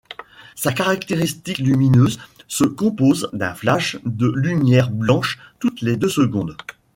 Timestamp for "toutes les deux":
5.59-6.09